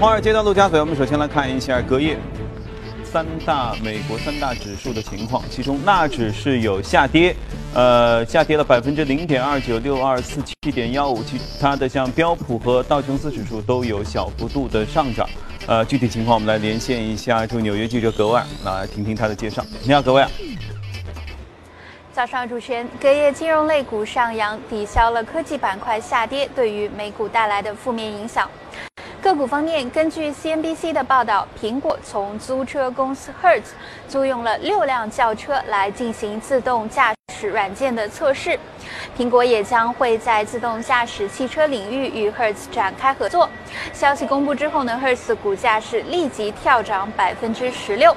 [0.00, 2.16] 华尔街到陆家嘴，我们首先来看一下隔夜
[3.02, 7.34] 三大美国三大指数的情况，其中纳指是有下跌，
[7.74, 15.28] 呃，下跌了百分之零点二九六二四七点幺五，其他的像标普和道琼斯指数都有小幅度的上涨。
[15.66, 19.64] 呃，具体情况我们来连线一下驻纽约记者格万，来听听他的介绍。
[19.82, 20.30] 你好，格万。
[22.12, 28.48] 早上，主持人，隔夜金融类股上扬，抵消了科技板块下跌对于美股带来的负面影响。
[29.20, 33.70] 个股方面，根据 CNBC 的报道，苹果从租车公司 Hertz
[34.08, 38.56] 租用了六辆轿车来进行自动驾驶软件的测试。
[39.18, 43.48] 苹果也将会在自动驾驶汽车领域与 Hertz 展开合作。
[43.92, 48.16] 消息公布之后呢，Hertz 股价是立即跳涨百分之十六。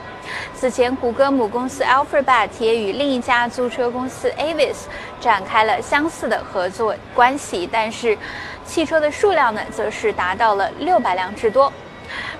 [0.54, 4.78] 此前，谷歌母公司 Alphabet 也与另一家租车公司 Avis
[5.20, 8.18] 展开了相似的合作关系，但是。
[8.64, 11.74] 汽车的数量呢，则是达到了六百辆之多。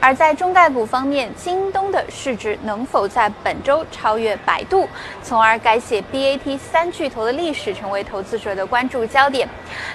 [0.02, 4.90] 而在中概股方面，京东的市值能否在本周超越百度，
[5.22, 9.48] 从而改写 BAT 三巨头的历史，成为投资者的关注焦点。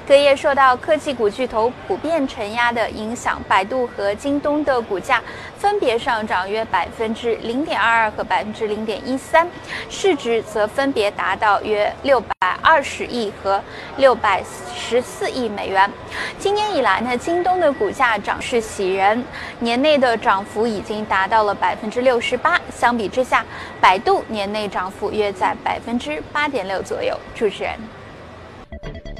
[0.07, 5.21] 隔夜受到科技股巨头普遍承压的影响，百度和京东的股价
[5.59, 9.49] 分别上涨约百分之零点二二和百分之零点一三，
[9.91, 13.61] 市值则分别达到约六百二十亿和
[13.97, 14.41] 六百
[14.73, 15.91] 十四亿美元。
[16.39, 19.25] 今年以来呢，京东的股价涨势喜人。
[19.59, 23.45] 年内的涨幅已经达到了百分之六十八，相比之下，
[23.81, 27.19] 百度年内涨幅约在百分之八点六左右。
[27.35, 27.73] 主持人，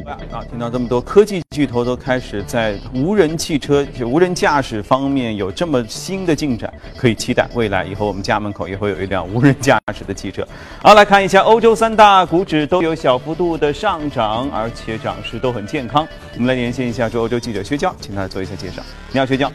[0.07, 10.47] 啊，听到这么多科技巨头都开始在无人汽车、无人驾驶方面有这么新的进展，可以期待未来以后我们家门口也会有一辆无人驾驶的汽车。
[10.83, 16.07] 好，来看一下欧洲三大股指都有小幅度的上涨，而且涨势都很健康。
[16.35, 18.83] 我们来连线一下驻欧洲记者薛娇，请他做一下介绍。
[19.13, 19.51] 你好，薛娇。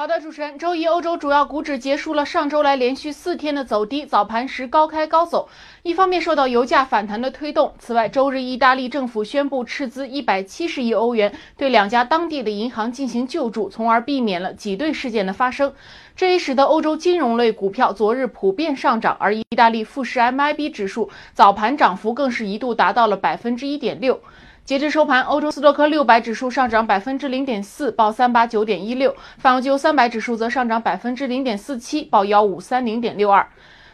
[0.00, 5.48] 好的，主持人，周一欧洲主要股指结束了上周来连续四天的走低，早盘时高开高走，
[5.82, 7.74] 一方面受到油价反弹的推动。
[7.80, 15.74] 此外，周日意大利政府宣布斥资一百七十亿欧元对两家当地的银行进行救助，从而避免了挤兑事件的发生。
[16.14, 24.20] 这也使得欧洲金融类股票昨日普遍上涨，而意大利富时 MIB 指数早盘涨幅更是一度达到了百分之一点六。
[24.68, 33.48] 截至收盘，欧洲斯托克六百指数上涨百分之零点四，报三八九点一六；泛欧洲三百指数则上涨百分之零点四七，报幺五三零点六二。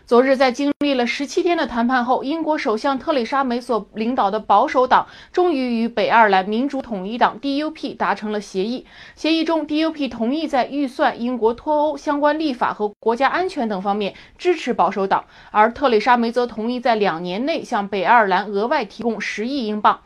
[0.05, 8.85] 昨日，在经历了十七天的谈判后，英国首相特蕾莎梅所领导的保守党终于与北爱尔兰民主统一党 DUP 达成了协议。
[9.15, 20.01] 协议中，DUP 同意在预算、英国脱欧相关立法和国家安全等方面支持保守党，而特蕾莎梅则同意在两年内向北爱尔兰额外提供十亿英镑。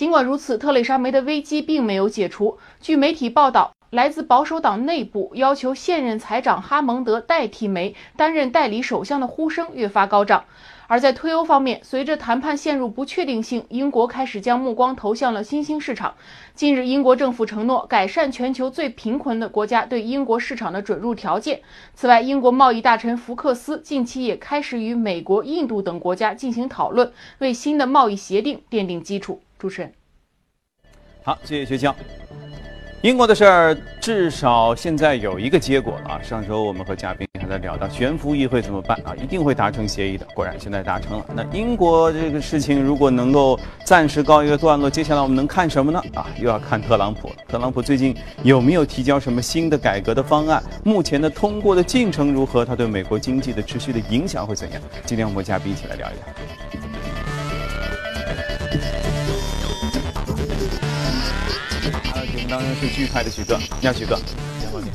[0.00, 2.56] 尽管如此，特蕾莎梅的危机并没有解除。
[2.80, 10.44] 据媒体报道，来自保守党内部要求现任财长哈蒙德代替梅担任代理首相的呼声越发高涨。
[10.86, 16.14] 而在推欧方面，随着谈判陷入不确定性，英国开始将目光投向了新兴市场。
[16.54, 21.60] 近日，英国政府承诺改善全球最贫困的国家对英国市场的准入条件。
[21.92, 29.42] 此外，英国贸易大臣福克斯近期也开始与美国、印度等国家进行讨论，为新的贸易协定奠定基础。
[29.60, 29.92] 主持人，
[31.22, 31.94] 好，谢谢薛江。
[33.02, 36.22] 英国的事儿至少现在有一个结果了啊！
[36.22, 39.14] 上周我们和嘉宾还在聊到悬浮议会怎么办啊？
[39.22, 40.26] 一定会达成协议的。
[40.34, 41.26] 果然现在达成了。
[41.34, 46.02] 那英国这个事情如果能够暂时告一个段落，接下来我们能看什么呢？
[46.14, 47.34] 啊，又要看特朗普了。
[47.46, 50.62] 特朗普最近有没有提交什么新的改革的方案？
[50.82, 52.64] 目前的通过的进程如何？
[52.64, 54.80] 他对美国经济的持续的影响会怎样？
[55.04, 56.24] 今天我们和嘉宾一起来聊一聊。
[62.50, 64.18] 当然是剧派的许哥，你好，许哥。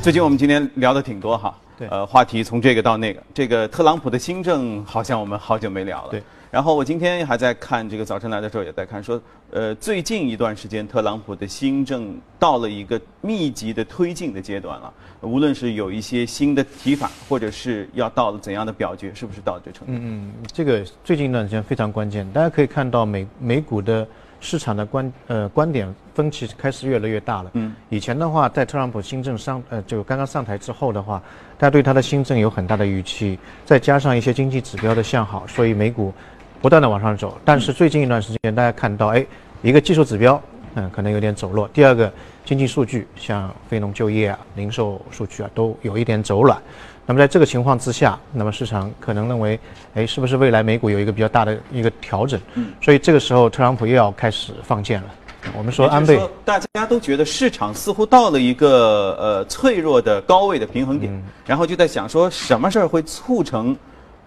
[0.04, 6.12] 最近我们今天聊的挺多哈，对，呃，话题从这个到那个，这个特朗普的新政好像我们好久没聊了。
[6.12, 6.22] 对。
[6.52, 9.22] 然后我今天还在看这个早晨来的时候也在看，说，
[9.52, 19.94] 呃，最近一段时间特朗普的新政到了一个密集的推进的阶段了，无论是有一些新的提法，或者是要到了怎样的表决，是不是到这程度？
[19.94, 24.06] 嗯嗯，这个最近一段时间非常关键，大家可以看到美美股的。
[24.46, 27.50] 市场的观呃观点分歧开始越来越大了。
[27.54, 31.20] 嗯，以前的话，在特朗普新政上呃就刚刚上台之后的话，
[31.58, 36.14] 大家对他的新政有很大的预期，再加上一些经济指标的向好，所以美股
[36.62, 37.36] 不断的往上走。
[37.44, 39.26] 但是最近一段时间，大家看到，哎，
[39.64, 40.40] 一个技术指标
[40.76, 42.14] 嗯可能有点走弱，第二个
[42.46, 46.62] 经济数据像非农就业啊、零售数据啊都有一点走软。
[47.06, 49.60] 那么在这个情况之下，那么市场可能认为，
[49.94, 52.40] 哎，是不是未来美股有一个比较大的一个调整？
[52.56, 55.08] 嗯，所以这个时候特朗普又要开始放箭了。
[55.56, 63.76] 我们说安倍，大家都觉得市场似乎到了一个呃脆弱的高位的平衡点，然后就在想说什么事儿会促成。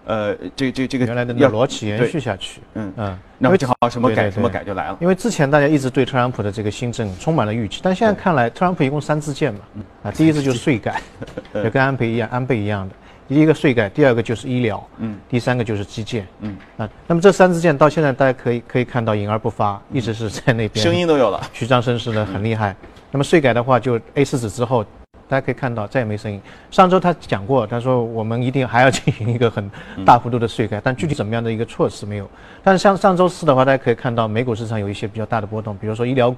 [0.09, 4.97] 呃，这这这个原来的那个逻辑延续下去，嗯嗯，那么正好什么改什么改就来了。
[4.99, 9.59] 因为之前大家一直对特朗普的这个新政充满了预期，但现在看来，特朗普一共三支箭嘛，
[10.01, 10.99] 啊，第一次就是税改，
[11.53, 12.95] 就跟安倍一样，安倍一样的，
[13.27, 22.75] 第一个税改，第二个就是医疗，嗯，第三个就是基建，嗯啊，那么这三支箭到现在大家可以可以看到隐而不发，一直是在那边，声音都有了，虚张声势的很厉害。
[23.11, 24.83] 那么税改的话，就 A 四纸之后。
[25.29, 26.41] 大家可以看到，再也没声音。
[26.71, 29.69] 上周他讲过，他说我们一定还要进行一个很
[30.03, 32.27] 大幅度的税改，但具体怎么样的一个措施没有。
[32.63, 36.37] 但是像上周四的话，大家可以看到美股市场有一些比较大的波动，比如说医疗股，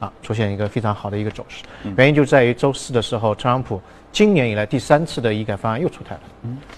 [0.00, 1.62] 啊，出现一个非常好的一个走势。
[1.98, 3.78] 原因就在于周四的时候，特朗普
[4.10, 6.20] 今年以来第三次的医改方案又出台了。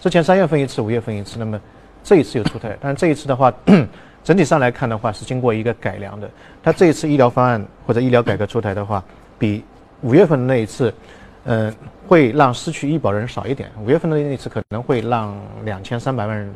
[0.00, 1.61] 之前三月份一次，五月份一次，那么
[2.02, 2.76] 这一次又出台。
[2.81, 3.52] 但是这一次的话，
[4.25, 6.29] 整体上来看的话是经过一个改良的。
[6.64, 9.05] 他这一次医疗方案或者医疗改革出台的话，
[9.38, 9.62] 比
[10.00, 10.93] 五月份的那一次。
[11.50, 11.75] 嗯，
[12.06, 13.71] 会让失去医保的人少一点。
[13.81, 15.35] 五月份的那次可能会让
[15.65, 16.53] 两千三百万人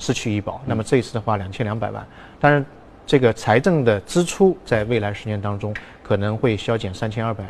[0.00, 2.04] 失去医保，那么这一次的话两千两百万。
[2.40, 2.64] 但是
[3.06, 5.72] 这个财政的支出在未来十年当中
[6.02, 7.44] 可能会削减三千二百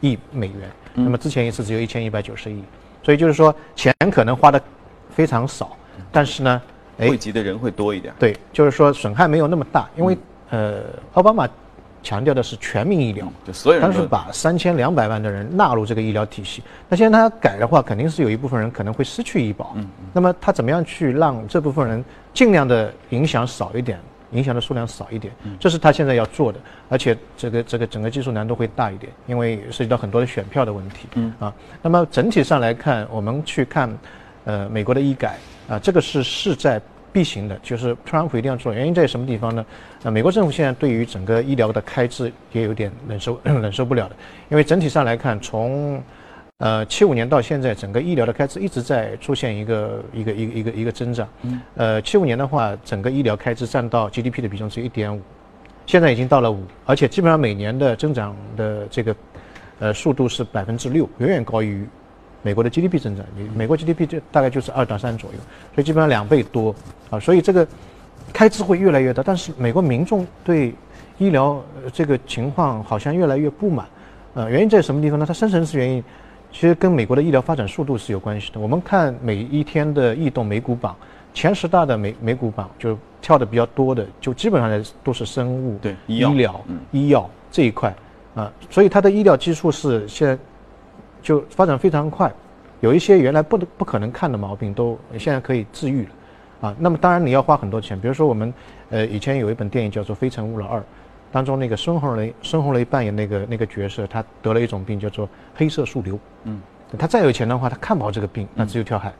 [0.00, 0.70] 亿美元。
[0.94, 2.62] 那么之前一次只有一千一百九十亿，
[3.02, 4.62] 所以就是说钱可能花的
[5.10, 5.76] 非常少，
[6.12, 6.62] 但是呢，
[6.98, 8.14] 惠及的人会多一点。
[8.16, 10.16] 对，就是说损害没有那么大，因为
[10.50, 11.48] 呃，奥巴马。
[12.02, 16.62] 强调的是全民医疗，就所有人，他是把三千两百万的人纳入这个医疗体系。
[16.88, 19.72] 那现在他改的话，肯定是有一部分人可能会失去医保。
[19.76, 23.98] 嗯，那么他怎么样去让这部分人尽量的影响少一点，
[24.30, 25.32] 影响的数量少一点？
[25.58, 26.58] 这是他现在要做的。
[26.88, 31.08] 而且这个这个整个技术难度会大一点，因为涉及到很多的选票的问题。
[31.14, 31.52] 嗯啊，
[31.82, 33.90] 那么整体上来看，我们去看，
[34.44, 35.36] 呃，美国的医改
[35.68, 36.80] 啊，这个是势在。
[37.12, 38.72] 必行的，就是特朗普一定要做。
[38.72, 39.64] 原因在什么地方呢？
[40.02, 44.16] 呃，美国政府现在对于整个医疗的开支也有点忍受 忍受不了的，
[44.50, 46.02] 因为整体上来看，从
[46.58, 51.28] 呃七五年到现在，整个医疗的开支一直在出现一个一个一个一个一个增长。
[51.76, 55.20] 呃，七五年的话，整个医疗开支占到 GDP 的比重是一点五，
[55.86, 59.16] 现在已经到了五，而且基本上每年的增长的这个
[59.80, 61.86] 呃速度是百分之六，远远高于。
[62.42, 65.38] 美国的 GDP 增长，你美国 GDP 就大概就是二到三左右，
[65.74, 66.74] 所以基本上两倍多
[67.10, 67.66] 啊，所以这个
[68.32, 69.22] 开支会越来越大。
[69.24, 70.72] 但是美国民众对
[71.18, 71.60] 医疗
[71.92, 73.86] 这个情况好像越来越不满，
[74.34, 75.26] 呃，原因在什么地方呢？
[75.26, 76.02] 它深层次原因
[76.52, 78.60] 其实跟美国的医疗发展速度是有关系的。
[78.60, 80.94] 我们看每一天的异动美股榜，
[81.34, 87.92] 前十大的美美股榜就跳的比较多的，就基本上都是生物、对医疗、医药这一块
[88.36, 90.38] 啊，所以它的医疗基数是现在。
[91.28, 92.32] 就发展非常快，
[92.80, 96.10] 有一些原来不不可能看的毛病都现在可以治愈了，
[96.62, 98.54] 啊，那么当然你要花很多钱，比如说我们
[98.88, 100.80] 呃以前有一本电影叫做《非诚勿扰二》，
[101.30, 106.62] 当中那个孙红雷孙红雷扮演那个那个角色，他得了一种病叫做黑色素瘤，嗯，
[106.98, 109.12] 他再有钱的话他看不好这个病，那只有跳海，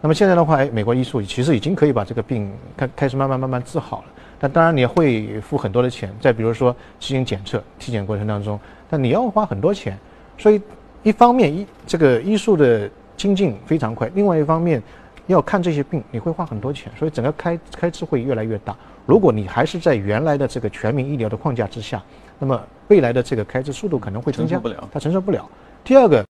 [0.00, 4.04] 那么现在的话，哎，美国医术其实已经可以把这个病开开始慢慢慢慢治好了，
[4.40, 8.58] 但当然你会付很多的钱，再比如说基因检测体检过程当中，
[8.90, 9.96] 但你要花很多钱，
[10.36, 10.60] 所以。
[11.04, 14.82] 一方面医这个医术的精进非常快，另外一方面
[15.26, 18.74] 要看这些病，你会花很多钱，所以整个开开支会越来越大。
[19.04, 22.02] 如果你还是在原来的这个全民医疗的框架之下，
[22.38, 22.58] 那么
[22.88, 24.58] 未来的这个开支速度可能会增加，
[24.90, 25.46] 它承受不了。
[25.84, 26.24] 第二个，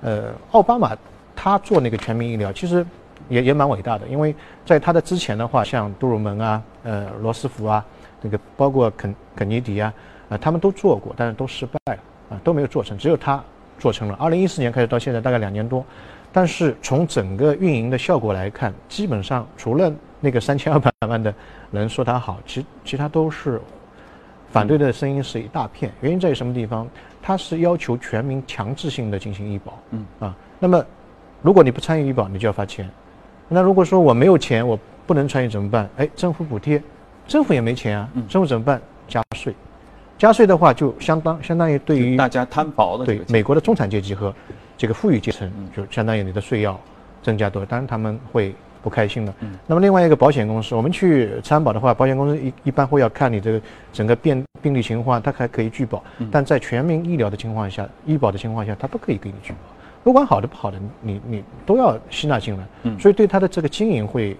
[0.00, 0.96] 呃，奥巴马
[1.34, 2.86] 他做那个全民医疗其实
[3.28, 4.32] 也也蛮伟大的，因为
[4.64, 7.84] 在他的之前的话，像杜鲁门啊、呃罗斯福啊，
[8.22, 9.92] 那个包括肯肯尼迪啊，
[10.28, 11.98] 呃他们都做过，但是都失败了
[12.30, 13.42] 啊，都没有做成，只有他。
[13.80, 15.84] 做成了，二零一四年开始到现在大概两年多，
[16.30, 21.34] 但是从整个运营的效果来看，基本上除了那个三千二百万的
[21.72, 23.60] 人说它好，其其他都是
[24.50, 25.90] 反对的声音是一大片。
[26.02, 26.86] 原因在于什么地方？
[27.22, 30.84] 它是要求全民强制性的进行医保，嗯啊，那么
[31.42, 32.88] 如果你不参与医保，你就要罚钱。
[33.48, 35.88] 那如果说我没有钱，我不能参与怎么办？
[35.96, 36.82] 哎，政府补贴，
[37.26, 38.80] 政府也没钱啊，政府怎么办？
[40.20, 40.46] 加税。
[40.46, 44.34] 的话，就相当相当于对于大家摊薄的对美国的中产阶级和
[44.76, 46.78] 这个富裕阶层，就相当于你的税要
[47.22, 49.32] 增加多，当然他们会不开心的。
[49.66, 53.60] 那么另外一个保险公司，我们去参保的话，保险公司一一般会要看你这个
[53.92, 59.58] 整个病病例情况，它还可以拒保，但在全民医疗的情况下，医保的情况下，它不可以给你拒保，
[60.02, 64.36] 不管好的不好的，你你都要吸纳进来，所以对它的这个经营会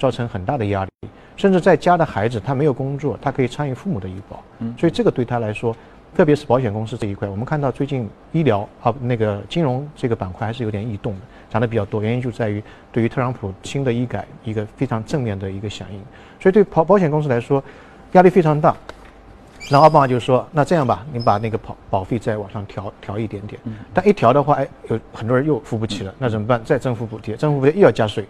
[0.00, 0.90] 造成很大的压力。
[1.36, 4.42] 甚至在家的孩子，他没有工作，他可以参与父母的医保，
[4.76, 5.74] 所以这个对他来说，
[6.14, 16.00] 特别是保险公司这一块，我们看到最近医疗啊那个金融这个板块还是有点异动的，涨得比较多，原因就在于对于特朗普新的医改一个非常正面的一个响应，
[16.38, 17.62] 所以对保保险公司来说，
[18.12, 18.76] 压力非常大。
[19.70, 23.60] 然后奥巴马就说：“那这样吧，你把那个保保费再往上调调一点点。
[23.94, 26.60] 但一调的话，哎，有很多人又付不起了，那怎么办？
[26.64, 28.26] 再政府补贴，政府补贴又要加税，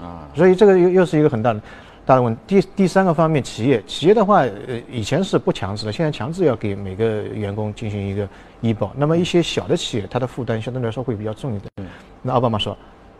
[0.00, 1.60] 啊，所以这个又又是一个很大的
[2.04, 2.40] 大的问题。
[2.46, 8.28] 第第三个方面，企业企业的话，呃，以前是不强制的，现在强制要给每个员工进行一个
[8.60, 8.92] 医保。
[8.96, 11.88] 那么一些小的企业，它的负担相对来说会比较重一点。
[12.22, 12.76] 那奥巴马说，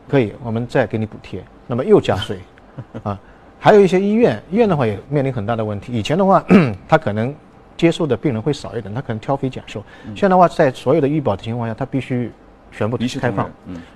[0.09, 2.39] 可以，我们再给你补贴，那么又加税，
[3.03, 3.19] 啊，
[3.59, 5.93] 还有一些医院，医院的话也面临很大的问题。
[5.93, 6.45] 以前的话，
[6.89, 7.35] 他可能。
[7.77, 9.81] 接受的病人会少一点，他可能挑肥拣瘦。
[10.07, 12.29] 现在的话，在所有的医保的情况下，他必须
[12.73, 13.49] 全部开放，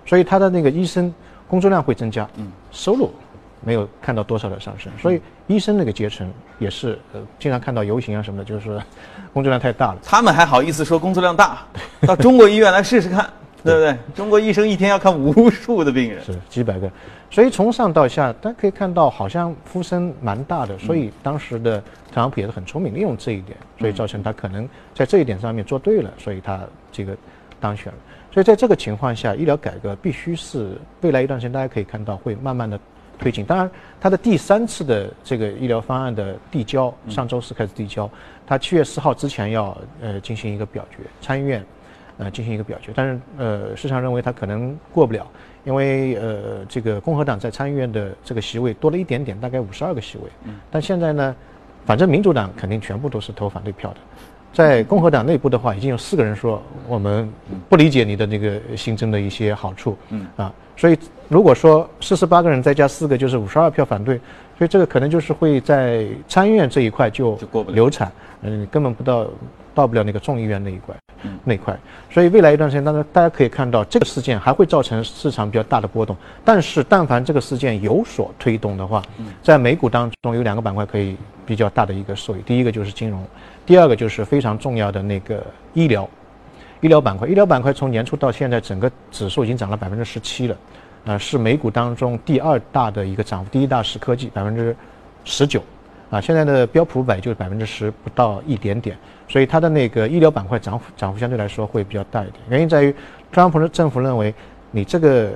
[0.07, 1.13] 所以他的那个医生
[1.53, 3.13] 工作量会增加，嗯收入
[3.61, 4.91] 没有看到多少的上升。
[4.99, 8.83] 所以医生那个阶层也是呃，经常看到游行啊什么的，就是说
[9.35, 9.99] 工作量太大了。
[10.03, 11.59] 他们还好意思说工作量大？
[12.09, 13.29] 到中国医院来试试看。
[13.65, 13.97] 对不对？
[14.13, 16.91] 中国医生一天要看无数的病人，是几百个，
[17.31, 20.77] 所以从上到下，大家可以看到，好像呼声蛮大的。
[20.81, 26.59] 所以当时的特朗普也是很聪明，利用这一点，所以造成他可能在这一点上面做对了，所以他
[26.91, 27.17] 这个
[27.61, 27.99] 当选了。
[28.33, 32.81] 所以在这个情况下，医疗改革必须是未来一段时间大家可以看到会慢慢的
[33.19, 33.45] 推进。
[33.45, 33.71] 当然，
[34.01, 38.11] 他的第三次的这个医疗方案的递交，上周四开始递交，
[38.47, 41.65] 他七月四号之前要呃进行一个表决，参议院。
[42.19, 45.27] 呃，进行一个表决，但是呃，市场认为他可能过不了，
[45.65, 50.25] 因为呃，这个共和党在参议院的这个席位多了一点点，大概五十二个席位。
[50.45, 50.61] 嗯。
[50.71, 51.35] 但现在呢，
[51.87, 53.97] 反正民主党肯定全部都是投反对票的，
[54.53, 57.33] 在共和党内部的话，已经有四个人说我们
[57.69, 59.97] 不理解你的那个新增的一些好处。
[60.11, 60.27] 嗯。
[60.37, 64.21] 啊，所以如果说四十八个人再加四个，就是五十二票反对，
[64.59, 69.27] 所以这个可能就是会在参议院这一块就流产，嗯，根本不到
[69.75, 70.95] 到不了那个众议院那一块。
[71.45, 71.79] 那一块，
[72.11, 76.17] 所以未来一段时间当中，大家可以看到这个事件还会造成市场比较大的波动。
[76.45, 79.01] 但是，但凡这个事件有所推动的话，
[79.41, 82.43] 在美股当中有两个板块可以比较大的一个受益。
[82.43, 83.25] 第一个就是金融，
[83.65, 86.09] 第二个就是非常重要的那个医疗，
[86.81, 87.29] 医疗板块。
[87.29, 90.57] 医疗板块从年初到现在，整个指数已经涨了百分之十七了，
[91.05, 94.75] 呃，是美股当中第二大的一个涨幅，第一大是科技，百分之
[95.25, 95.63] 十九。
[96.13, 98.95] 啊，现在的标普五百就是百分之十不到一点点，
[99.27, 102.35] 所以它的那个医疗板块涨幅涨幅相对来说会比较大一点。
[102.51, 102.93] 原因在于，
[103.33, 104.35] 特朗普的政府认为
[104.71, 105.33] 你这个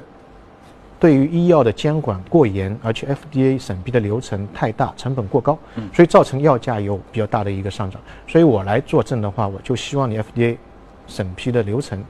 [1.01, 5.59] 对于医药的监管过严，而且 FDA 审批的流程太大，成本过高，
[5.95, 7.99] 所以造成药价有比较大的一个上涨。
[8.29, 10.59] 所以我来作证的话，我就希望你 FDA
[11.07, 12.05] 审批的流程，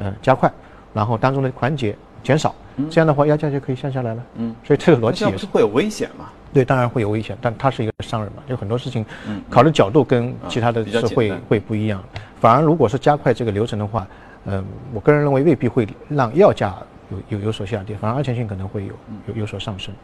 [0.00, 0.52] 呃，加快，
[0.92, 2.54] 然后当中的环节减少，
[2.90, 4.22] 这样的话药价就可以降下来了。
[4.36, 6.26] 嗯，所以这个逻辑也是会有危险嘛。
[6.52, 9.04] 对，当然会有危险，但他是一个商人嘛，有很多事情，
[9.50, 12.02] 考虑角度跟其他的是会会不一样。
[12.40, 14.06] 反而如果是加快这个流程的话，
[14.46, 16.74] 嗯，我个人认为未必会让药价
[17.10, 18.94] 有有有所下跌，反而安全性可能会有
[19.26, 19.94] 有有所上升。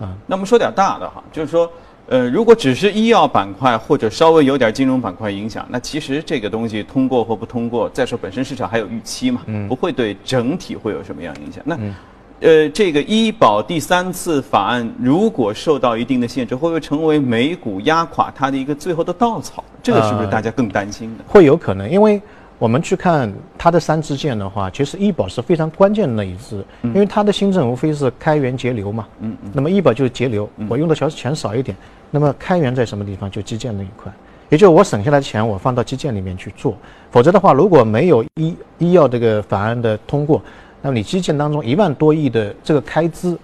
[0.00, 1.70] 啊，那我们说点大的哈，就是说，
[2.10, 11.62] 呃，如果只是医药板块或者稍微有点金融板块影响，那其实这个东西通过或不通过，再说本身市场还有预期嘛，不会对整体会有什么样影响。
[11.64, 11.78] 那。
[12.42, 19.62] 呃，这个医保第三次法案如果受到一定的限制，会不会成为美股压垮它的一个最后的稻草？
[19.82, 21.24] 这个是不是大家更担心的？
[21.28, 22.18] 会有可能，因为
[22.60, 29.08] 我们去看它的三支箭的话，其实医保是非常关键的那一支，因为它的新政无非是开源节流嘛。
[29.20, 29.50] 嗯嗯。
[29.54, 31.74] 那么医保就是节流，我用的钱钱少一点。
[32.10, 33.30] 那么开源在什么地方？
[33.30, 34.12] 就基建那一块，
[34.50, 36.76] 也就是我省下来的钱我放到基建里面去做。
[37.10, 40.42] 否则的话，如果没有医医药这个法案的通过。
[40.82, 43.36] 那么你基建当中一万多亿的这个开支，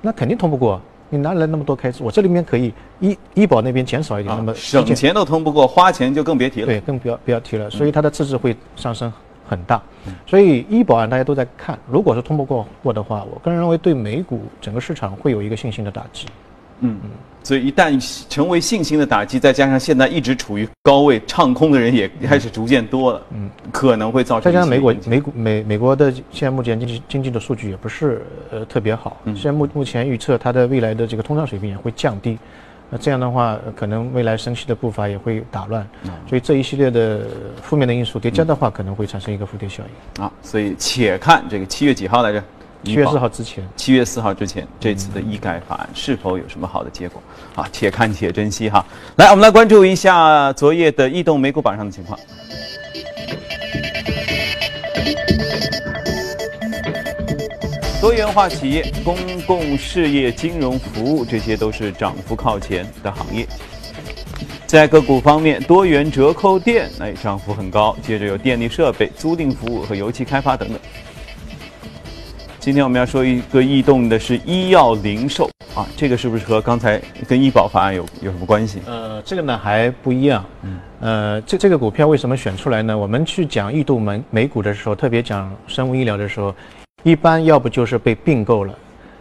[0.00, 0.78] 那肯定通不过。
[1.12, 2.02] 你哪里来那么多开支？
[2.02, 6.66] 我这里面可以医医保那边减少一点，那么省钱都通不过，花钱就更别提了。
[6.66, 7.68] 对，更不要不要提了。
[7.68, 9.12] 所以它的赤字会上升
[9.46, 9.82] 很大。
[10.26, 16.26] 所以医保案大家都在看，如果是通不过过的话，我个人认为对美股整个市场会有一个信心的打击。
[16.80, 17.10] 嗯嗯。
[17.44, 24.44] 所以一旦成为信心的打击，再加上现在一直处于高位唱空的人也开始逐渐多了，嗯，可能会造成。
[24.44, 32.38] 再加上美国美股美美国的现在目前经济经济的数据也不是呃特别好，现在目目前预测它的未来的这个通胀水平也会降低，
[32.90, 35.86] 那这样的话可能未来升息的步伐也会打乱，
[36.28, 37.26] 所以这一系列的
[37.62, 39.82] 负面的因素叠加的话，可能会产生一个蝴蝶效
[40.16, 40.24] 应。
[40.24, 42.42] 啊，所以且看这个七月几号来着？
[42.84, 47.22] 七月四号之前，七月四号之前，这次的医改法案是否有什么好的结果？
[47.54, 48.84] 啊，且看且珍惜哈。
[49.16, 52.18] 来，我们来关注一下昨夜的异动美股榜上的情况。
[58.00, 63.46] 多元化企业、公共事业、金融服务，这些都是涨幅靠前的行业。
[64.66, 70.80] 在个股方面，多元折扣店哎涨幅很高，接着有电力设备、租赁服务和油气开发等等。
[72.62, 78.80] 今天我们要说一个异动的是医药零售，啊，这个是不是和刚才跟医保法案有有什么关系？
[78.86, 80.44] 呃，这个呢还不一样。
[80.62, 82.96] 嗯，呃，这这个股票为什么选出来呢？
[82.96, 86.54] 我们去讲异动美美股的时候，特别讲生物医疗的时候，
[87.02, 88.72] 一般要不就是被并购了，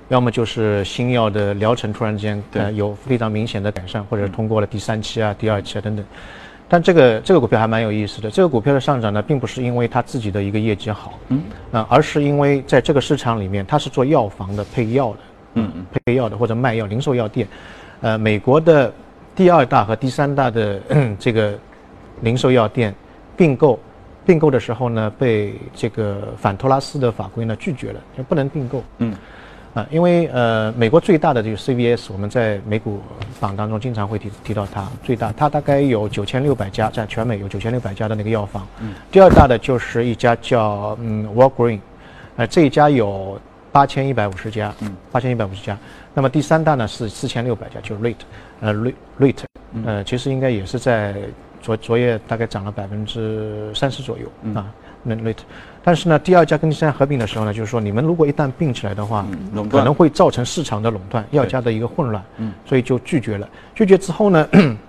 [0.09, 6.05] 要么就是新药的疗程突然间呃有非常明显的改善，或者通过了第三期啊、第二期啊等等。
[6.71, 15.17] 但这个这个股票还蛮有意思的，这个股票的上涨呢，并不是因为它自己的一个业绩好，嗯，啊，而是因为在这个市场里面，它是做药房的配药的。
[15.55, 17.45] 嗯，配药的或者卖药零售药店，
[17.99, 18.89] 呃，美国的
[19.35, 20.79] 第二大和第三大的
[21.19, 21.59] 这个
[22.21, 22.95] 零售药店
[23.35, 23.77] 并购，
[24.25, 28.81] 并购的时候呢，被这个反托拉斯的法规呢拒绝了，就不能并购。
[28.99, 29.13] 嗯，
[29.73, 32.99] 啊，因为呃，美国最大的这个 CVS，我们在美股
[33.39, 38.67] 榜当中经常会提提到它，最大，它大概有九千六百家，在全美有九千六百家的那个药房。
[38.79, 41.79] 嗯，第二大的就是一家叫嗯 Walgreen，
[42.35, 43.39] 呃，这一家有。
[43.73, 45.77] 八千一百五十家，嗯，八千一百五十家。
[46.13, 48.15] 那么第三大呢是四千六百家，就是 Rate，
[48.59, 48.73] 呃
[49.17, 49.43] ，Rate，
[49.85, 51.15] 呃，其实应该也是在
[51.61, 54.69] 昨昨夜大概涨了百分之三十左右啊，
[55.03, 55.37] 那 Rate。
[55.83, 59.25] 但是呢，第二家跟第三家合并的时候呢，就是说你们如果一旦并起来的话，
[59.69, 63.49] 可能会造成市场的垄断，药价的一个混乱，嗯，所以就拒绝了。
[63.73, 64.47] 拒绝之后呢，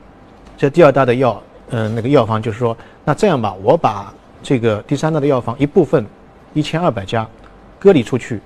[0.56, 6.04] 这第二大的药，呃，那个药房就是说，那这样吧，我把这个第三大的药房一部分
[6.52, 7.26] 一千二百家
[7.78, 8.40] 割离出去。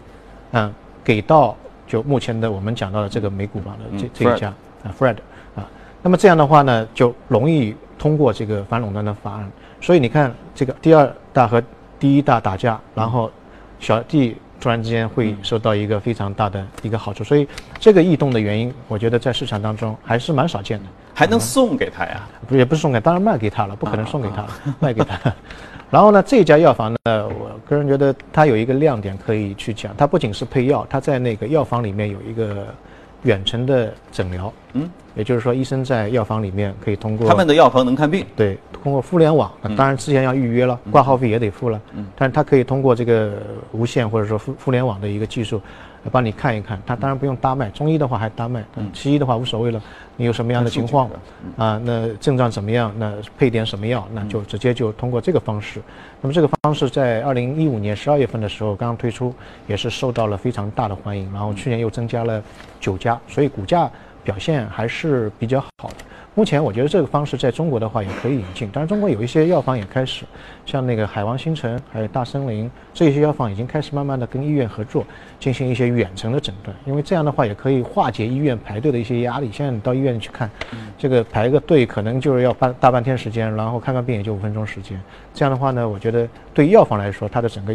[0.52, 0.72] 嗯，
[1.02, 4.48] 给到就目前的我们讲到的这个美股榜的这这一家
[4.84, 5.16] 啊，Fred
[5.56, 5.68] 啊，
[6.00, 9.50] 那么这样的话呢，就容易通过这个反垄断的法案。
[9.80, 11.60] 所以你看，这个第二大和
[11.98, 13.30] 第一大打架，然后
[13.78, 17.22] 小弟突然之间会受到一个非常大的一个好处。
[17.24, 17.46] 所以
[17.78, 20.84] 这个异动的原因，我觉得在市场当中还是蛮少见的。
[21.14, 22.28] 还能送给他呀？
[22.46, 24.46] 不，也不是送给，当然卖给他了，不可能送给他，
[24.78, 25.18] 卖给他。
[25.90, 26.98] 然后呢，这家药房呢，
[27.28, 32.66] 我个人觉得它有一个亮点可以去讲，它不仅是配药，它在那个药房里面有一个
[33.22, 45.60] 远程的诊疗，嗯，也就是说医生在药房里面可以通过他们的药房能看病，对，通过互联网，当然之前要预约了，挂号费也得付了，嗯，但是他可以通过这个无线或者说互互联网的一个技术。
[46.10, 49.82] 帮你看一看，他当然不用搭脉，中医的话还搭脉，西医的话无所谓了。
[50.16, 51.10] 你有什么样的情况
[51.56, 51.80] 啊？
[51.84, 52.92] 那症状怎么样？
[52.96, 54.06] 那配点什么药？
[54.12, 55.82] 那就直接就通过这个方式。
[56.22, 59.34] 那么这个方式在二零一五年十二月份的时候刚刚推出，
[59.66, 61.30] 也是受到了非常大的欢迎。
[61.32, 62.42] 然后去年又增加了
[62.80, 63.90] 九家，所以股价
[64.26, 65.94] 表现还是比较好的。
[66.34, 70.26] 目前我觉得这个方式在中国的话也可以引进，当然中国有一些药房也开始，
[70.66, 75.06] 像那个海王星辰还有大森林这些药房已经开始慢慢的跟医院合作，
[75.40, 79.48] 进行一些远程的诊断，因为这样的话也可以化解医院排队的一些压力。
[79.50, 80.50] 现在你到医院去看，
[80.98, 85.00] 这个排个队可能就是要半大半天时间，然后看看病也就五分钟时间。
[85.32, 87.74] 这样的话呢，我觉得对药房来说，它的整个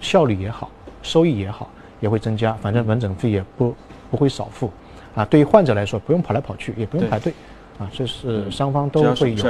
[0.00, 0.68] 效率也好，
[1.00, 1.70] 收益也好，
[2.00, 2.54] 也会增加。
[2.54, 3.72] 反正门诊费也不
[4.10, 4.68] 不会少付，
[5.14, 7.32] 啊，对于患者来说，不用跑来跑去，也不用排队。
[7.76, 9.44] 啊，这是双方都会有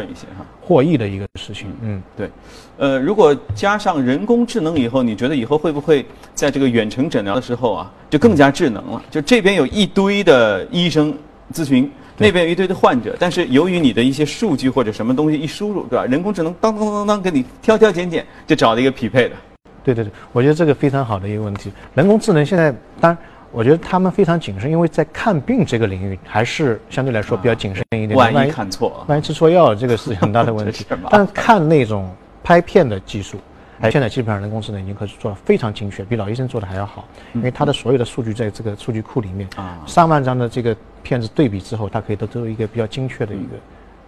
[0.59, 1.67] 获益的一个事情。
[1.83, 2.31] 嗯，对。
[2.79, 9.03] 呃，如果加上人工智能以后，你觉得以后会不会在这个远程诊疗的时候啊，就更加智能了？
[9.11, 11.15] 就这边有一堆的医生
[11.53, 16.07] 咨询，那边有一堆的患者，但是由于你的一些数据或者什么东西一输入，对吧？
[16.07, 19.37] 人工智能当当当当当给你挑挑拣拣，就找了一个匹配的。
[19.85, 21.71] 对对对，我觉得这个非常好的一个问题。
[21.95, 23.19] 人工智能现在当然。
[23.55, 28.19] 我觉得他们非常谨慎，因为在看病这个领域还是相对来说比较谨慎一点。
[28.19, 30.85] 万一看错，万一吃错药，这个是很大的问题。
[31.09, 32.11] 但看那种
[32.43, 33.39] 拍片的技术，
[33.81, 37.05] 哎，现在基本上人工智能已经可以做的非常精确，比老医生做的还要好。
[37.33, 43.53] 因为它的所有的数据在这个数据库里面，啊，上万张的这个片子对比之后，它可以得出一个比较精确的一个，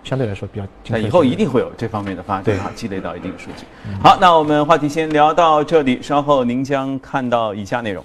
[0.03, 0.67] 相对来说比较。
[0.89, 3.65] 那以后一定会有这方面的发展，哈，积累到一定的数据。
[4.03, 8.05] 好，那我们话题先聊到这里，稍后您将看到以下内容。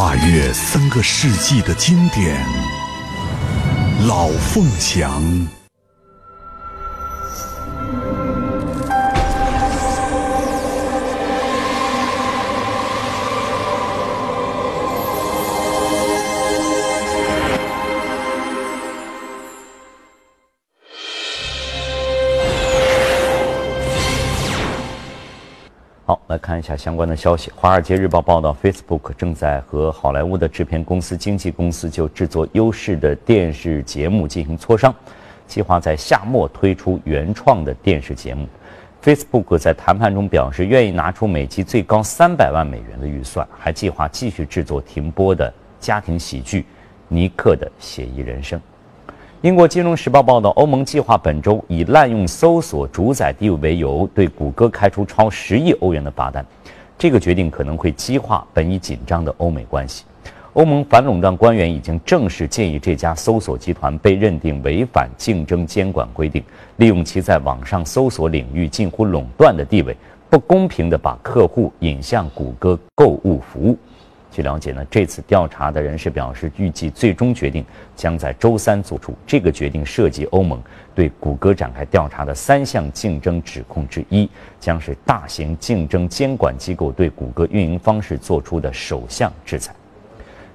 [0.00, 2.42] 跨越三个世纪的经典，
[4.08, 5.59] 老凤祥。
[26.50, 27.48] 看一下相关的消息。
[27.54, 34.92] 《华尔街日报》报道，Facebook 正在和好莱坞的制片公司、经纪公司就制作优势的电视节目进行磋商，
[35.46, 38.48] 计划在夏末推出原创的电视节目。
[39.00, 46.62] Facebook 在谈判中表示，愿意拿出每集最高三百万美元的预算，还计划继续制作停播的家庭喜剧
[47.06, 48.58] 《尼克的写意人生》。
[49.42, 56.44] 英国金融时报报道，欧盟计划本周以滥用搜索主宰地位为由，对谷歌开出超十亿欧元的罚单。
[56.98, 60.04] 这个决定可能会激化本已紧张的欧美关系。
[60.52, 66.44] 欧盟反垄断官员已经正式建议这家搜索集团被认定违反竞争监管规定，
[66.76, 69.96] 利用其在网上搜索领域近乎垄断的地位，
[70.28, 73.78] 不公平地把客户引向谷歌购物服务。
[74.30, 77.64] 据了解呢，这次调查的人士表示，预计最终决定
[77.96, 79.12] 将在周三做出。
[79.26, 80.62] 这个决定涉及欧盟
[80.94, 89.74] 对谷歌展开调查的三项竞争指控之一，将是大型竞争监管机构对谷歌运营方式做出的首项制裁。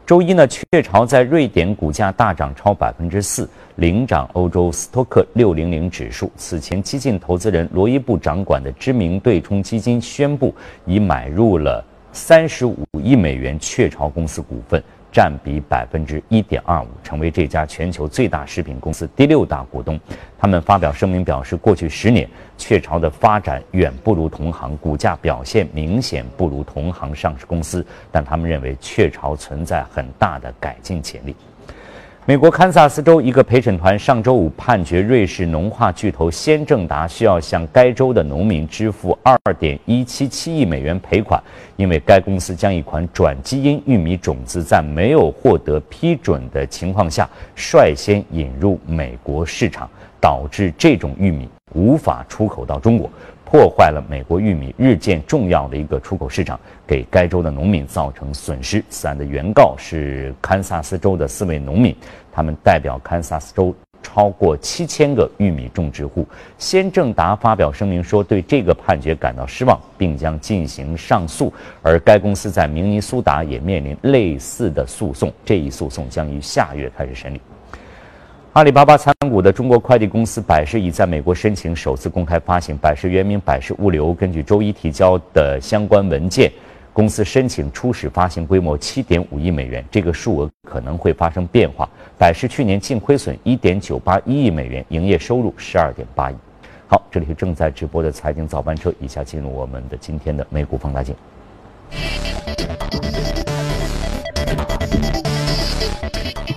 [0.05, 6.31] 周一呢，雀巢在瑞典股价大涨超百分之四，领涨欧洲斯托克六零零指数。
[6.37, 10.53] 此前，激进投资人罗伊布掌管的知名对冲基金宣布
[10.85, 11.83] 已买入了。
[12.15, 19.99] 三十五亿美元雀巢公司股份占比百分之一点二五，成为这家全球最大食品公司第六大股东。
[20.39, 31.35] 他们发表声明表示，过去十年雀巢的发展远不如同行，股价表现明显不如同行上市公司，但他们认为雀巢存在很大的改进潜力。
[32.27, 41.39] 美国堪萨斯州一个陪审团上周五判决瑞士农化巨头先正达需要向该州的农民支付二点一七七亿美元赔款，
[41.75, 49.87] 因为该公司将一款转基因玉米种子在没有获得批准的情况下率先引入美国市场，
[50.19, 53.07] 导致这种玉米无法出口到中国。
[53.55, 58.83] 破坏了美国玉米日渐重要的一个出口市场，给该州的农民造成损失。
[58.89, 61.95] 此案的原告是堪萨斯州的四位农民，
[62.33, 66.27] 他们代表堪萨斯州超过七千个玉米种植户。
[66.57, 71.53] 先正达发表声明说，对这个判决感到失望，并将进行上诉。
[71.81, 77.39] 而该公司在明尼苏达也面临类似的诉讼，这一诉讼将于下月开始审理。
[78.55, 82.77] 阿里巴巴参股的中国快递公司百世已在美国申请首次公开发行。
[82.77, 86.49] 百世原名百世物流，根据周一提交的相关文件，
[86.93, 91.85] 公司申请初始发行规模七点五亿美元，这个数额可能会发生变化。
[92.17, 96.35] 百世去年净亏损一点九八一亿美元，营业收入十二点八亿。
[96.87, 101.13] 好，这里是正在直播的财经早班车，以下进入我们的今天的美股放大镜。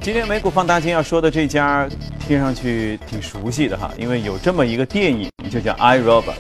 [0.09, 1.87] 今天美股放大镜要说的这家，
[2.19, 6.33] 听上去挺熟悉的哈，因为有这么一个电影，就叫《I Robot》，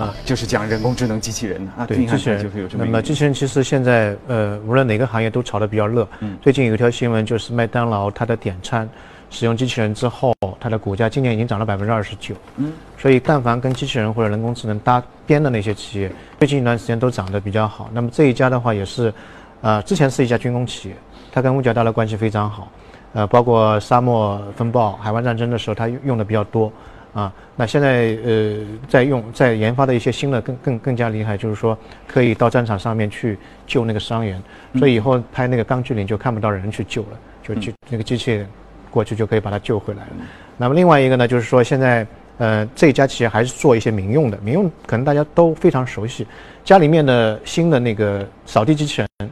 [0.00, 1.86] 啊，就是讲人工智能机器人的啊。
[1.86, 2.84] 对，机器人就是有这么。
[2.84, 6.04] 那么机器人其实现在呃，无论哪个行业都炒得比较热。
[6.18, 6.36] 嗯。
[6.42, 8.90] 最近有一条新闻，就是麦当劳它的点餐
[9.30, 12.34] 使用机器人之后，它的股价今年已经涨了百分之二十九。
[12.56, 12.72] 嗯。
[12.98, 17.88] 所以，但凡跟机器人或者人工智能搭边的那些企业，最近一段时间都涨得比较好。
[17.92, 19.14] 那么这一家的话也是，
[19.60, 20.96] 呃，之前是一家军工企业，
[21.30, 22.66] 它跟五角大楼关系非常好。
[23.12, 26.72] 呃，包括沙漠风暴、海湾战争的时候，它用的比较多，
[27.12, 34.40] 啊，那现在呃在用在研发的一些新的更更更加厉害，就是说可以到战场上面去救那个伤员，
[34.76, 38.46] 所以以后拍那个钢锯岭就看不到人去救了，就就那个机器人
[38.92, 40.10] 过去就可以把它救回来了。
[40.56, 42.06] 那么另外一个呢，就是说现在
[42.38, 46.24] 呃这家企业还是做一些民用的，民用可能大家都非常熟悉，
[46.64, 49.30] 家里面的新的那个扫地机器人，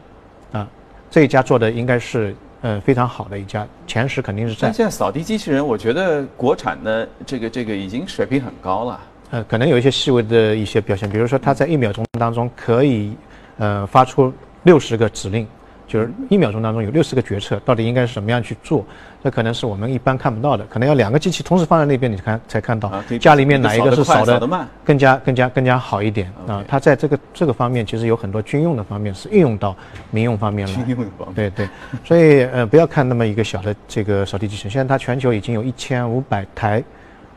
[0.51, 0.69] 啊，
[1.13, 2.35] 这一家做的应该是。
[2.61, 4.63] 呃，非常好的一家，前十肯定是在。
[4.63, 9.01] 但现在扫地机器人，我觉得国产的这个这个已经水平很高了。
[9.31, 13.13] 呃，可能有一些细微的一些表现，比如说它在一秒钟当中可以，
[13.59, 14.33] 呃，发出
[14.65, 15.47] 六十个指令。
[15.89, 18.85] 就是一秒钟当中有六十个决策，到底应该是什么样去做？
[19.25, 24.39] 这可能是我们一般看不到的，可能要两个机器同时放在那边，你看才看到家里面哪一个是扫的
[24.85, 26.63] 更加更加更加好一点啊？
[26.69, 29.75] 它在这个这个方面其实有很多军用的方面是运用到
[30.11, 30.75] 民用方面了。
[30.75, 31.35] 军用方面。
[31.35, 31.69] 对对，
[32.05, 36.85] 所以呃不要看那么一个小的这个扫地机器人，现在它全球已经有一千五百台，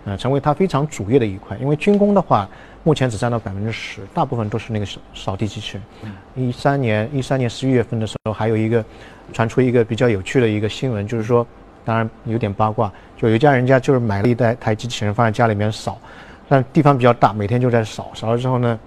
[0.05, 2.47] 呃成为它非常主业的一块，因为军工的话。
[2.83, 6.13] 目前只占到百分之十，大部分都是那个扫扫地机器人。
[6.35, 8.83] 一三年一三年十一月份的时候，还有一个
[9.31, 11.45] 传出一个比较有趣的一个新闻，就是说，
[11.85, 15.99] 当然有点八卦，就有一家人家就是买了一台台机器人放在家里面扫，
[16.49, 18.79] 但地方比较大，每天就在扫，扫了之后呢，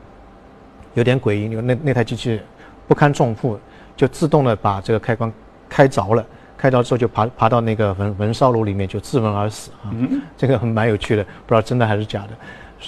[0.94, 2.40] 有点诡异，那那台机器
[2.88, 3.57] 不堪重负，
[3.96, 5.33] 就自动的把这个开关
[5.68, 6.26] 开着了，
[6.59, 9.94] 开着之后就爬爬到那个焚焚烧炉里面就自焚而死啊，
[10.37, 12.30] 这个很蛮有趣的，不知道真的还是假的。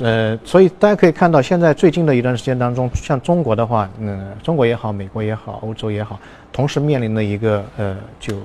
[0.00, 6.18] 呃，所以大家可以看到，现在最近的一段时间当中，像中国的话，嗯，中国也好，美国也好，欧洲也好，
[6.52, 8.36] 同时面临的一个呃，就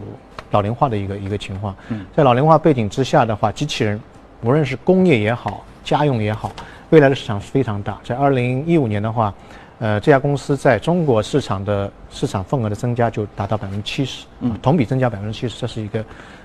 [0.51, 1.75] 老龄化的一个一个情况。
[1.89, 3.99] 嗯在老龄化背景之下的话，机器人
[4.41, 6.51] 无论是工业也好，家用也好，
[6.89, 7.99] 未来的市场是非常大。
[8.03, 9.33] 在二零一五年的话，
[9.79, 16.03] 呃，这家公司在中国市场的市场份额的增加就达到百分之七十，嗯，同比增加百分之七十，这是一个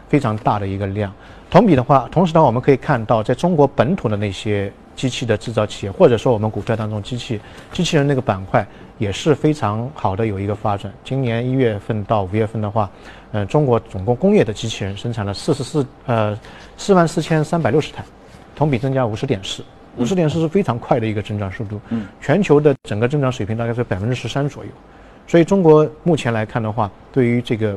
[0.09, 1.12] 非常大的一个量。
[1.51, 4.73] 同比的话，同时呢，我们可以看到，在中国本土的那些。
[4.97, 7.38] 机器的制造企业，或者说我们股票当中机器
[7.71, 8.66] 机器人那个板块
[8.97, 10.90] 也是非常好的有一个发展。
[11.05, 12.90] 今年一月份到五月份的话，
[13.31, 16.35] 呃，中国总共工业的机器人生产了四十四呃
[16.79, 18.03] 四万四千三百六十台，
[18.55, 19.62] 同比增加五十点四，
[19.99, 21.79] 五十点四是非常快的一个增长速度。
[21.90, 24.71] 嗯，全球的整个增长水平大概是百分之十三左右，
[25.27, 27.77] 所以中国目前来看的话，对于这个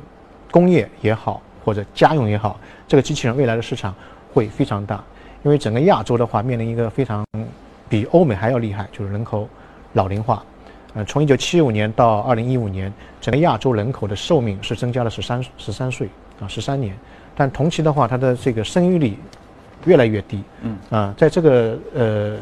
[0.52, 3.94] 工业也好或者家用也好，这个机器人未来的市场
[4.34, 5.04] 会非常大。
[5.44, 7.24] 因为整个亚洲的话，面临一个非常
[7.88, 9.48] 比欧美还要厉害，就是人口
[9.94, 10.44] 老龄化。
[10.96, 16.10] 呃，从一九七五年到二零一五年，整个亚洲人口的寿命是增加了十三十三岁
[16.42, 16.98] 啊，十三年。
[17.36, 19.16] 但同期的话，它的这个生育率
[19.86, 20.42] 越来越低。
[20.64, 20.76] 嗯。
[20.90, 22.36] 啊，在这个呃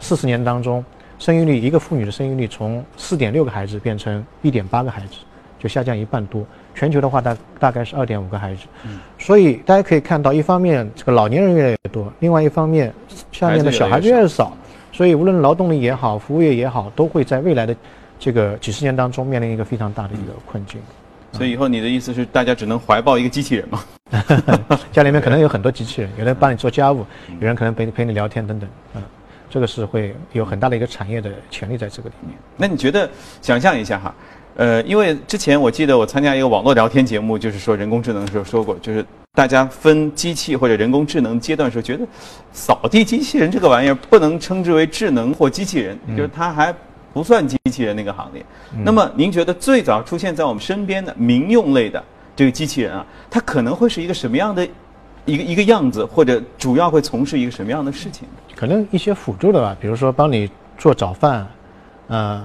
[0.00, 0.82] 四十年当中，
[1.18, 5.16] 生育率一个妇女的生育率从四点六个孩子变成一点八个孩子，
[5.60, 6.44] 就下降一半多。
[6.74, 12.92] 全球的话大大概是二点五个孩子，嗯所以大家可以看到，一方面这个老年人越来越多，另外一方面
[13.30, 14.56] 下面的小孩子越来越少，
[14.90, 17.76] 所以无论劳动力也好，服务业也好，都会在未来的
[18.18, 20.80] 这个几十年当中面临一个非常大的一个困境。
[21.32, 23.84] 所以以后你的意思是，大家只能怀抱一个机器人吗？
[24.90, 27.04] 家里面可能有很多机器人， 有人帮你做家务，
[27.40, 29.02] 有人可能陪陪你聊天等等，嗯，
[29.48, 32.36] 这个是会有很大的一个产业的潜力在这个里面。
[32.56, 33.08] 那你觉得，
[33.40, 34.14] 想象一下哈？
[34.60, 42.06] 呃，因为之前我记得我参加一个网络聊天节目，就是说人工智能的时候说过，就是大家分机器或者人工智能阶段的时候，觉得
[42.52, 46.74] 扫地机器人这个玩意儿不能称之为智能或机器人，就是它还
[47.14, 48.44] 不算机器人那个行列。
[48.84, 52.04] 那么您觉得最早出现在我们身边的民用类的
[52.36, 54.68] 这个机器人啊，它可能会是一个什么样的
[55.24, 58.28] 一个一个样子，或者主要会从事一个什么样的事情？
[58.54, 61.48] 可能一些辅助的吧，比如说帮你做早饭。
[62.10, 62.44] 呃，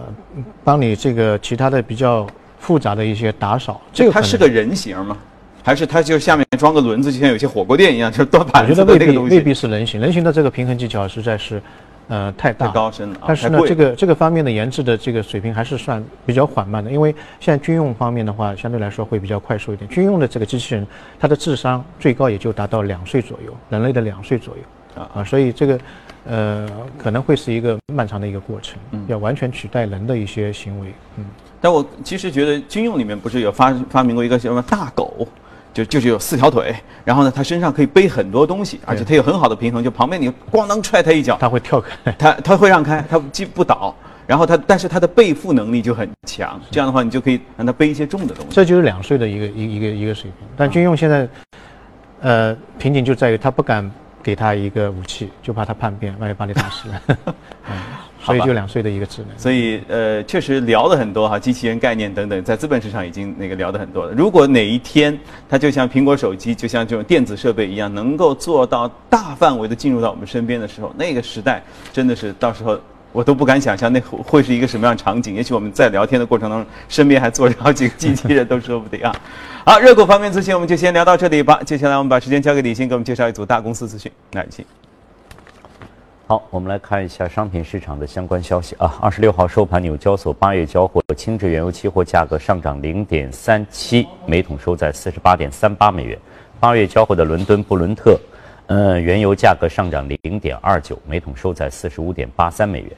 [0.63, 2.27] 帮你这个其他的比较
[2.59, 5.17] 复杂的一些打扫，这个它是个人形吗？
[5.63, 9.35] 还是它就下面装个轮子，就像有些火锅店一样，就是端盘子的那个东西？
[9.35, 11.59] 未必是人形，人形的这个平衡技巧实在是，
[12.07, 13.19] 呃，太大太高深了。
[13.25, 19.89] 但是呢，这个这个方面的研制的这个水平还是算比较缓慢的，因为现在军用方面的话，相对来说会比较快速一点。
[19.89, 20.85] 军用的这个机器人，
[21.19, 25.79] 它的智商最高也就达到两岁左右，人类的两岁左右啊啊，所以这个。
[26.27, 30.91] 呃，可能会是一个漫长的一个过程，嗯要完全取代人的一些行为。
[31.17, 31.25] 嗯，
[31.61, 35.27] 但我其实觉得军用里面不是有发发明过一个什么大狗，
[35.71, 48.55] 就就是有四条腿，然后呢，它身上可以背很多东西，而且它有很好的平衡，就旁边你咣当踹它一脚，它会跳开，它它会让开，它既不倒，然后它但是它的背负能力就很强，这样的话你就可以让它背一些重的东西。
[48.55, 51.29] 这就是两岁的一个一一个一个水平，但军用现在，
[52.21, 53.91] 呃，瓶颈就在于它不敢。
[54.25, 57.01] 给他一个武器，就怕他叛变，万一把你打死了。
[57.69, 57.77] 嗯，
[58.19, 59.37] 所以就两岁的一个智能。
[59.37, 64.13] 所以呃，确实聊了很多哈，机器人概念等等，在资本市场已经那个聊的很多了。
[64.13, 65.15] 如果哪一天
[65.47, 71.61] 它就像苹果手机，就像这种电子设备一样，能够做到大范围的进入到我们身边的时候，那个时代
[71.93, 72.79] 真的是到时候。
[73.15, 75.33] 我都不敢想象那会是一个什么样场景。
[75.33, 79.15] 也许我们在聊天的过程当中，身边还坐着好几个机器人，都说不定啊。
[79.65, 81.61] 好，热股方面资讯我们就先聊到这里吧。
[81.65, 84.11] 接下来我们把时间交给李欣，给我们介绍一组大公司资讯。
[84.33, 84.65] 来，李欣。
[86.27, 88.97] 好，我们来看一下商品市场的相关消息啊。
[88.99, 96.19] 二十六号收盘，纽交所八月交货轻质原油期货价格上涨零点三七每桶，收在四十八点三八美元。
[96.59, 98.19] 八月交货的伦敦布伦特，
[98.67, 102.91] 呃，原油价格上涨零点二九每桶，收在四十五点八三美元。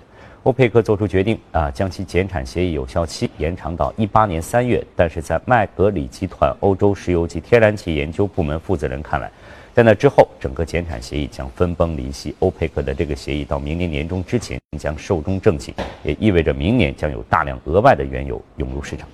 [0.47, 4.81] 欧佩克做出决定啊，将其减产协议有效期延长到一八年三月。
[4.95, 9.29] 但是在麦格里集团欧洲石油及天然气研究部门负责人看来，
[9.73, 12.33] 在那之后，整个减产协议将分崩离析。
[12.39, 19.05] 欧佩克的这个协议到明年年中之前将寿终正寝，也意味着明年将有大量额外的原油涌入市场。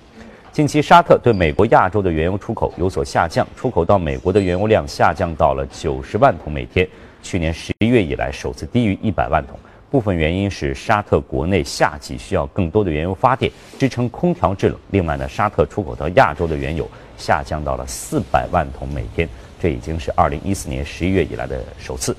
[0.52, 6.88] 近期，沙特对美国亚洲的原油出口有所下降，出口到美国的原油量下降到了九十万桶每天，
[7.24, 9.58] 去年十一月以来首次低于一百万桶。
[9.94, 14.76] 部分原因是沙特国内夏季需要更多的原油发电支撑空调制冷。
[14.90, 16.84] 另外呢，沙特出口到亚洲的原油
[17.16, 19.28] 下降到了四百万桶每天，
[19.62, 22.16] 这已经是二零一四年十一月以来的首次。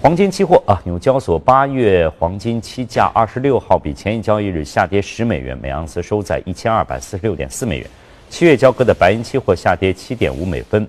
[0.00, 7.86] 黄金期货啊，纽交所八月黄金期价二十六号比前一交易日下跌十美元，每盎司收在一千二百四十六点四美元。
[8.30, 10.88] 七月交割的白银期货下跌七点五美分，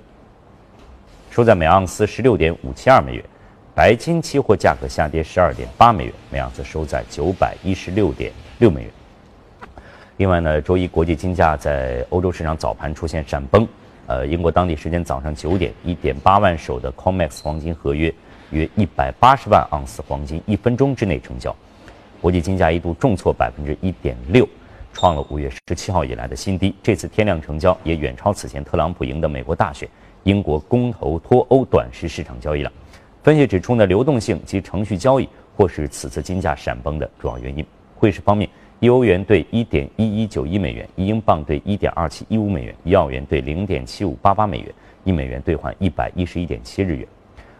[1.29, 3.25] 收在每盎司十六点五七二美元。
[3.77, 8.91] 白金期货价格下跌十二点八美元，每盎司收在九百一十六点六美元。
[10.17, 13.67] 另外呢，周一国际金价在欧洲市场早盘出现闪崩，
[14.07, 18.11] 呃，英国当地时间早上九点，一点八万手的 COMEX 黄金合约
[18.49, 21.55] 约一百八十万盎司黄金一分钟之内成交，
[22.19, 24.49] 国际金价一度重挫百分之一点六，
[24.91, 26.73] 创了五月十七号以来的新低。
[26.81, 29.87] 这次天量成交也远超此前特朗普赢得美国大选、
[30.23, 32.73] 英国公投脱欧短时市场交易量。
[33.27, 37.65] 分析指出呢，流动性及程序交易或是此次金价闪崩的主要原因。
[37.93, 38.49] 汇市方面。
[38.79, 47.05] 一欧元兑一点一一九一美元，一英镑兑一点二七一五美元，一澳元兑零点七五八八美元，一美元兑换一百一十一点七日元。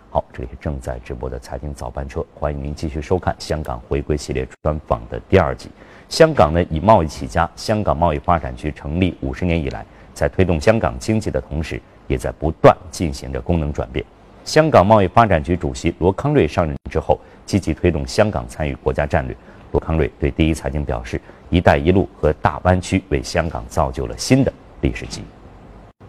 [0.10, 5.70] 好，这里是正在直播的财经早班车，欢迎您继续收看香港回归系列专访的第二集。
[6.08, 14.06] 香港呢以贸易起家，香港贸易发展局成立五十年以来，在推动香港经济的同时，也在不断进行着功能转变。
[14.48, 19.36] 香港贸易发展局主席罗康瑞上任之后，积极推动香港参与国家战略。
[19.74, 21.20] 罗康瑞对第一财经表示
[21.52, 25.26] ：“一带一路和大湾区为香港造就了新的历史机遇。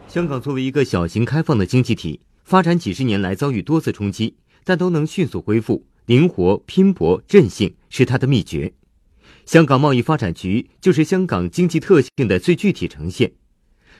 [0.06, 8.72] 香港作为一个小型开放的经济体，发展几十年来遭遇多次冲击，但都能迅速恢复，灵活、拼搏、韧性是它的秘诀。
[9.46, 13.32] 香港贸易发展局就是香港经济特性的最具体呈现。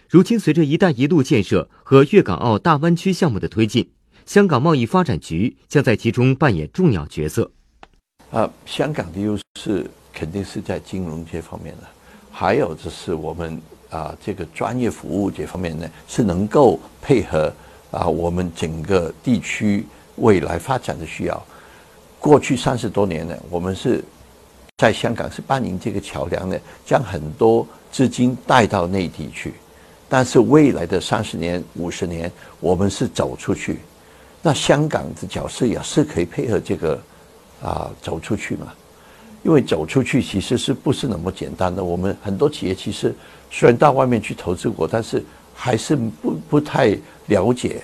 [0.08, 3.90] 如今，随着‘一带一路’建设和粤港澳大湾区项目的推进，
[4.28, 7.50] 香港贸易发展局将在其中扮演重要角色。”
[8.30, 11.84] 啊，香港的优势肯定是在金融这方面的，
[12.30, 17.50] 还有就是我们啊这个专业服务这方面呢，是能够配合
[17.90, 19.86] 啊我们整个地区
[20.16, 21.46] 未来发展的需要。
[22.20, 24.04] 过去三十多年呢，我们是
[24.76, 29.54] 在香港是扮演这个桥梁呢，将很多资金带到内地去。
[30.06, 33.78] 但是未来的三十年、五十年，我们是走出去，
[34.42, 36.98] 那香港的角色也是可以配合这个。
[37.60, 38.68] 啊，走出去嘛，
[39.42, 41.82] 因为走出去其实是不是那么简单的？
[41.82, 43.12] 我们很多企业其实
[43.50, 46.96] 虽然到外面去投资过，但是还是不不太
[47.26, 47.82] 了解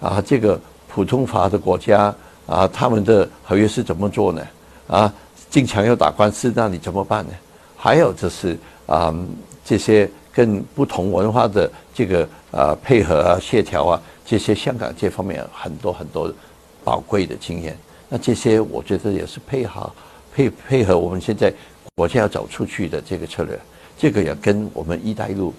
[0.00, 2.14] 啊，这个普通法的国家
[2.46, 4.42] 啊，他们的合约是怎么做呢？
[4.86, 5.12] 啊，
[5.50, 7.32] 经常要打官司，那你怎么办呢？
[7.76, 9.14] 还有就是啊，
[9.62, 16.32] 这些跟不同文化的这个啊配合啊、协调啊，这些香港这方面很多很多
[16.84, 17.76] 宝贵的经验。
[18.08, 19.90] 那这些我觉得也是配合
[20.34, 21.52] 配配合我们现在
[21.94, 23.58] 国家要走出去的这个策略，
[23.98, 25.52] 这个也跟我们“一带一路”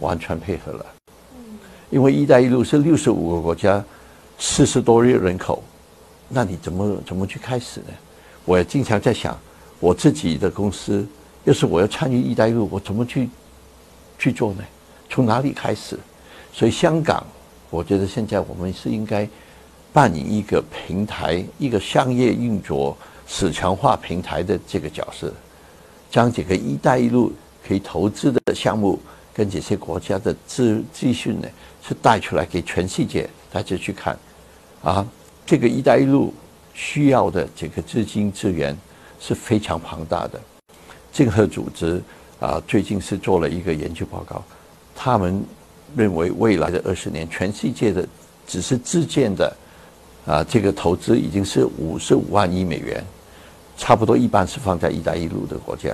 [0.00, 0.86] 完全配合了。
[1.90, 3.82] 因为“一带一路”是六十五个国家，
[4.38, 5.62] 四十多亿人口，
[6.28, 7.88] 那你怎么怎么去开始呢？
[8.44, 9.38] 我也经常在想，
[9.78, 11.06] 我自己的公司
[11.44, 13.28] 要是我要参与“一带一路”，我怎么去
[14.18, 14.64] 去做呢？
[15.08, 15.98] 从哪里开始？
[16.52, 17.26] 所以香港，
[17.72, 19.28] 我觉得现在我们是应该。
[19.94, 25.30] 扮演一个平台、一个商业运作、市场化平台的这个角色，
[26.10, 27.30] 将这个“一带一路”
[27.62, 28.98] 可以投资的项目
[29.34, 31.48] 跟这些国家的资资讯呢，
[31.86, 34.18] 是带出来给全世界大家去看。
[34.82, 35.06] 啊，
[35.44, 36.32] 这个“一带一路”
[36.72, 38.74] 需要的这个资金资源
[39.20, 40.40] 是非常庞大的。
[41.12, 42.02] 这个组织
[42.40, 44.42] 啊，最近是做了一个研究报告，
[44.96, 45.44] 他们
[45.96, 48.06] 认为未来的二十年，全世界的
[48.46, 49.56] 只是自建的。
[50.24, 53.04] 啊，这个投资已经是五十五万亿美元，
[53.76, 55.90] 差不多一半是放在“一带一路”的国家，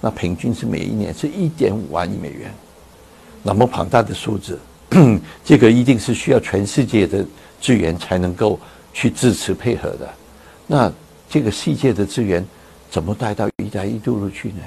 [0.00, 2.52] 那平均是每一年是一点五万亿美元，
[3.44, 4.58] 那么庞大的数字，
[5.44, 7.24] 这个一定是需要全世界的
[7.60, 8.58] 资源才能够
[8.92, 10.12] 去支持配合的。
[10.66, 10.92] 那
[11.30, 12.44] 这个世界的资源
[12.90, 14.62] 怎么带到“一带一路”去呢？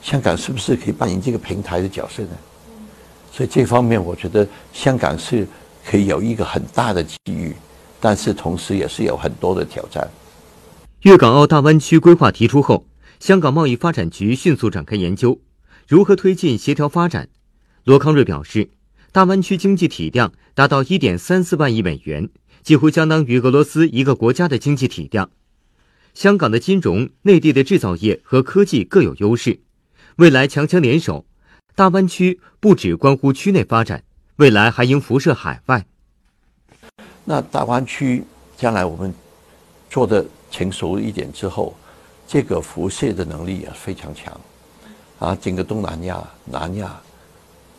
[0.00, 2.28] 香港是不是可以扮演这个平台的角色呢？
[3.36, 5.46] 所以这方面，我觉得香港是
[5.84, 7.54] 可以有一个很大的机遇。
[8.00, 10.08] 但是同时也是有很多的挑战。
[11.02, 12.86] 粤港澳大湾区规划提出后，
[13.20, 15.40] 香港贸易发展局迅速展开研究，
[15.86, 17.28] 如何推进协调发展。
[17.84, 18.70] 罗康瑞表示，
[19.12, 22.30] 大湾区经济体量达到一点三四万亿美元，
[22.62, 25.30] 几乎相当于俄罗斯一个国家的经济体量。
[26.14, 29.60] 香港的金融、内地的制造业和科技各有优势，
[30.16, 31.26] 未来强强联手，
[31.76, 34.02] 大湾区不只关乎区内发展，
[34.36, 35.84] 未来还应辐射海外。
[37.22, 38.24] 那大湾区
[38.56, 39.12] 将来我们
[39.90, 41.76] 做的成熟一点之后，
[42.26, 44.40] 这个辐射的能力也非常强，
[45.18, 46.98] 啊，整个东南亚、南亚，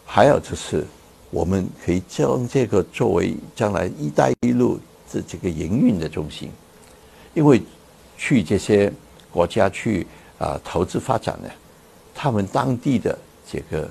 [0.06, 0.86] 还有就是
[1.32, 4.80] 我们可以将这个作为将来“一带一路”
[5.12, 6.52] 的这个营运的中心，
[7.34, 7.60] 因为
[8.16, 8.93] 去这些
[9.32, 10.06] 国家去
[10.38, 11.50] 啊投资发展呢，
[12.14, 13.18] 他们当地的
[13.50, 13.89] 这个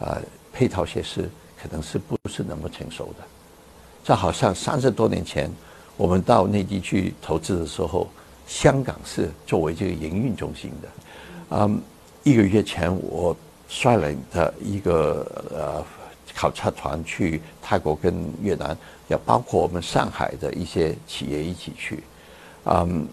[0.00, 0.18] 啊
[0.52, 1.28] 配套设施
[1.60, 3.24] 可能是不是那么成熟的。
[4.04, 5.50] 这好像三十多年前
[5.96, 8.08] 我们到内地去投资的时候，
[8.46, 10.88] 香港是作为这个营运中心的。
[11.50, 11.80] 嗯，
[12.22, 13.36] 一个月前我
[13.68, 15.84] 率领的一个呃。
[16.34, 18.76] 考察团去泰国跟越南，
[19.08, 22.04] 也包括我们上海的一些企业一起去。
[22.66, 23.08] 嗯，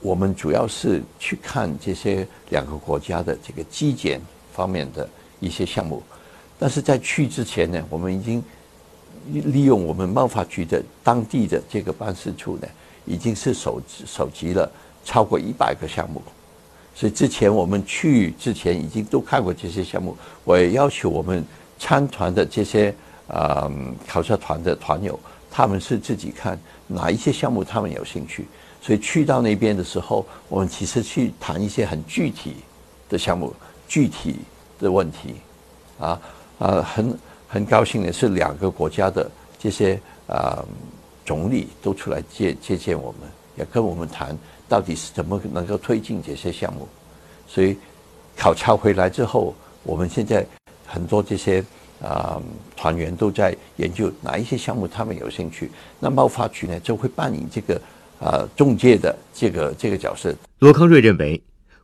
[0.00, 4.20] 我们主要是去看这些两个国家的这个基建
[4.52, 5.08] 方面的
[5.40, 6.02] 一些项目。
[6.58, 8.42] 但是在去之前呢，我们已经
[9.32, 12.68] 利用我们贸发局的当地的这个办事处呢，
[13.04, 14.70] 已经是收收集了
[15.04, 16.22] 超过一百个项目。
[16.94, 21.44] 所以之前我们去之前已经都看过这些项目，我也要求我们。
[21.80, 22.92] 参团的这些
[23.28, 23.70] 呃
[24.04, 25.16] 考察团的团友，
[25.48, 26.58] 他们是自己看
[26.88, 28.48] 哪一些项目他们有兴趣，
[28.82, 32.56] 所以去到那边的时候，我们其实去谈一些很具体
[33.08, 33.54] 的项目、
[33.86, 34.40] 具体
[34.78, 35.34] 的问题，
[35.98, 36.20] 啊
[36.58, 37.18] 啊，很
[37.48, 40.64] 很高兴的是两个国家的这些啊
[41.24, 44.36] 总理都出来接接见我们，也跟我们谈
[44.68, 46.88] 到底是怎么能够推进这些项目，
[47.46, 47.76] 所以
[48.36, 50.46] 考察回来之后，我们现在。
[50.90, 51.62] 很多这些
[52.02, 52.40] 啊
[52.74, 55.70] 团员都在研究哪一些项目他们有兴趣，
[56.00, 57.78] 那贸发局呢就会扮演这个
[58.18, 60.34] 啊中介的这个这个角色。
[60.60, 61.38] 罗康瑞认为，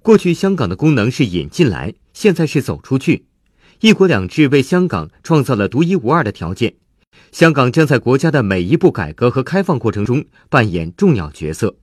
[0.05, 3.24] 过去香港的功能是引进来，现在是走出去，
[3.80, 6.74] 一国两制为香港创造了独一无二的条件，
[7.32, 11.76] 香港将在国家的每一步改革和开放过程中扮演重要角色。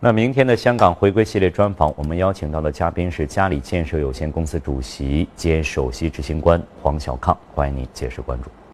[0.00, 8.50] 那明天的香港回归系列专访，我们邀请到的嘉宾是嘉里建设有限公司主席兼首席执行官黄小康，欢迎您届时关注。